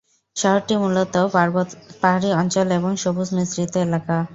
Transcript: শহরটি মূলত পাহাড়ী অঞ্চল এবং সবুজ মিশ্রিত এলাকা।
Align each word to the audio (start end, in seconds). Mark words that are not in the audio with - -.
শহরটি 0.35 0.73
মূলত 0.81 1.13
পাহাড়ী 2.01 2.29
অঞ্চল 2.41 2.67
এবং 2.77 2.91
সবুজ 3.03 3.29
মিশ্রিত 3.37 3.73
এলাকা। 3.85 4.15